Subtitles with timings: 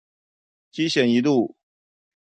[0.71, 1.55] 七賢一路